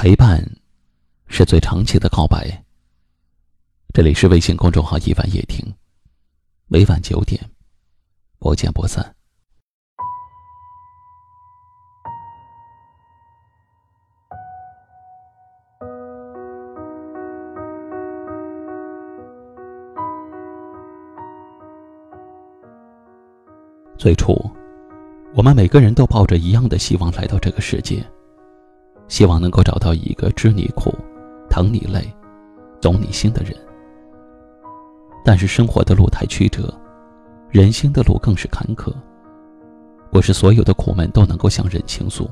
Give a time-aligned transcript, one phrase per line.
[0.00, 0.40] 陪伴，
[1.26, 2.64] 是最长期的告白。
[3.92, 5.74] 这里是微信公众号“一晚夜听”，
[6.70, 7.50] 每晚九点，
[8.38, 9.12] 不见不散。
[23.98, 24.48] 最初，
[25.34, 28.00] 我们每个人都抱着一样的希望来到这个世界。
[29.08, 30.94] 希望能够找到一个知你苦、
[31.48, 32.06] 疼你累、
[32.80, 33.56] 懂你心的人。
[35.24, 36.72] 但是生活的路太曲折，
[37.50, 38.92] 人心的路更是坎坷。
[40.10, 42.30] 不是所有的苦闷都能够向人倾诉，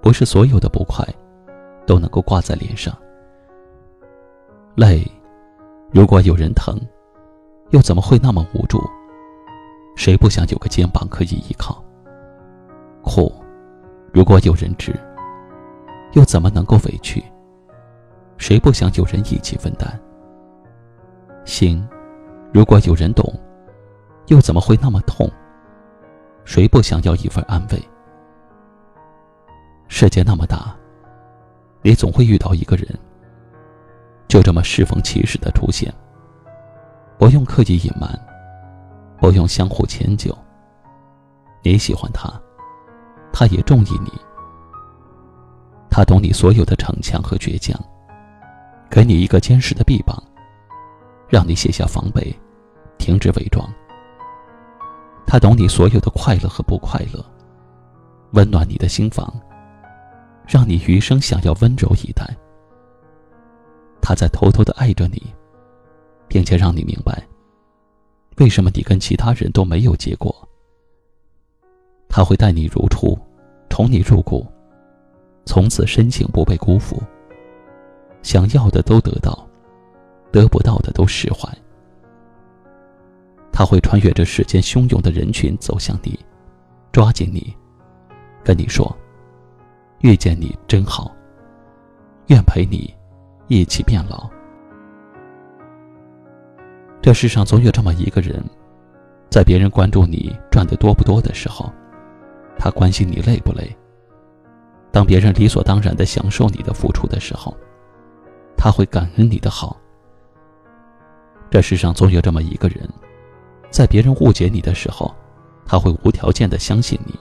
[0.00, 1.06] 不是所有的不快
[1.86, 2.96] 都能够挂在脸上。
[4.76, 5.06] 累，
[5.90, 6.78] 如果有人疼，
[7.70, 8.80] 又怎么会那么无助？
[9.96, 11.84] 谁不想有个肩膀可以依靠？
[13.02, 13.30] 苦，
[14.12, 14.94] 如果有人知。
[16.12, 17.22] 又怎么能够委屈？
[18.36, 20.00] 谁不想有人一起分担？
[21.44, 21.86] 心，
[22.52, 23.24] 如果有人懂，
[24.26, 25.30] 又怎么会那么痛？
[26.44, 27.82] 谁不想要一份安慰？
[29.88, 30.74] 世界那么大，
[31.82, 32.86] 你总会遇到一个人，
[34.26, 35.92] 就这么适逢其时的出现，
[37.18, 38.10] 不用刻意隐瞒，
[39.18, 40.36] 不用相互迁就。
[41.62, 42.32] 你喜欢他，
[43.32, 44.10] 他也中意你。
[46.00, 47.78] 他懂你所有的逞强和倔强，
[48.88, 50.16] 给你一个坚实的臂膀，
[51.28, 52.34] 让你卸下防备，
[52.96, 53.70] 停止伪装。
[55.26, 57.22] 他懂你所有的快乐和不快乐，
[58.32, 59.30] 温暖你的心房，
[60.48, 62.24] 让你余生想要温柔以待。
[64.00, 65.22] 他在偷偷的爱着你，
[66.26, 67.22] 并且让你明白，
[68.38, 70.34] 为什么你跟其他人都没有结果。
[72.08, 73.18] 他会待你如初，
[73.68, 74.50] 宠你入骨。
[75.44, 77.02] 从此深情不被辜负。
[78.22, 79.46] 想要的都得到，
[80.30, 81.48] 得不到的都释怀。
[83.52, 86.18] 他会穿越这世间汹涌的人群走向你，
[86.92, 87.54] 抓紧你，
[88.44, 88.96] 跟你说
[90.00, 91.14] ：“遇见你真好。”
[92.28, 92.94] 愿陪你
[93.48, 94.30] 一起变老。
[97.02, 98.40] 这世上总有这么一个人，
[99.30, 101.72] 在别人关注你赚的多不多的时候，
[102.56, 103.76] 他关心你累不累。
[104.92, 107.56] 当别人理所当然的享受你的付出的时候，
[108.56, 109.76] 他会感恩你的好。
[111.50, 112.88] 这世上总有这么一个人，
[113.70, 115.14] 在别人误解你的时候，
[115.66, 117.14] 他会无条件的相信你；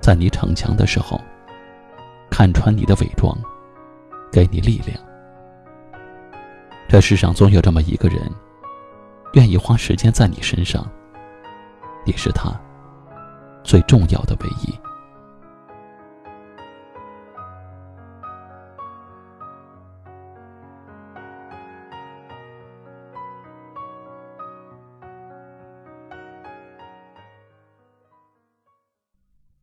[0.00, 1.20] 在你逞强的时候，
[2.30, 3.36] 看穿你的伪装，
[4.32, 4.98] 给你力量。
[6.88, 8.18] 这世上总有这么一个人，
[9.34, 10.86] 愿意花时间在你身上，
[12.06, 12.50] 你是他
[13.62, 14.79] 最重要的唯一。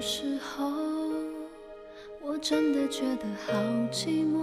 [0.00, 0.72] 有时候，
[2.22, 3.52] 我真的觉得好
[3.92, 4.40] 寂寞。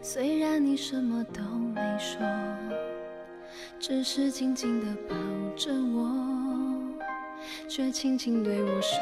[0.00, 1.42] 虽然你什么都
[1.74, 2.18] 没说，
[3.78, 5.14] 只是静静的抱
[5.54, 6.10] 着我，
[7.68, 8.98] 却轻轻对我说：“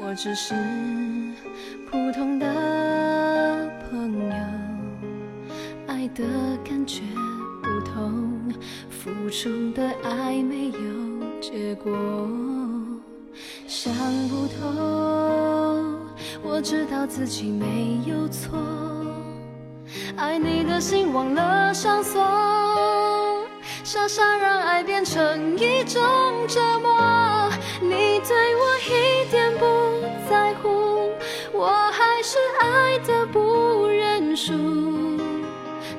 [0.00, 0.54] 我只是
[1.90, 4.34] 普通的朋友，
[5.88, 6.24] 爱的
[6.64, 7.02] 感觉
[7.62, 8.50] 不同，
[8.88, 11.94] 付出的爱没有结果。”
[13.66, 13.92] 想
[14.28, 14.58] 不透，
[16.42, 18.58] 我知道自己没有错，
[20.16, 22.22] 爱你的心忘了上锁，
[23.84, 26.02] 傻傻让爱变成一种
[26.48, 27.50] 折磨。
[27.80, 29.64] 你对我一点不
[30.28, 31.12] 在乎，
[31.52, 34.52] 我还是爱的不认输。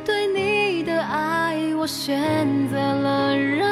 [0.03, 3.68] 对你的爱，我选择了让。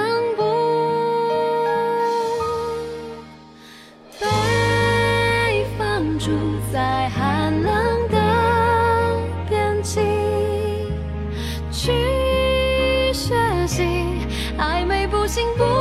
[15.27, 15.76] 心不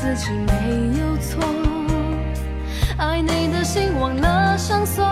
[0.00, 1.38] 自己没有错，
[2.96, 5.04] 爱你的心忘了上锁，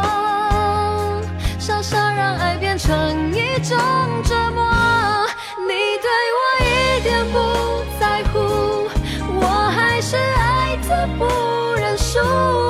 [1.58, 2.90] 傻傻让爱变成
[3.34, 3.76] 一种
[4.24, 4.64] 折磨，
[5.58, 6.08] 你对
[6.38, 8.88] 我一点不在乎，
[9.38, 9.46] 我
[9.76, 11.26] 还是爱的不
[11.74, 12.67] 认输。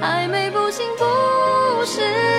[0.00, 2.29] 暧昧不清不是。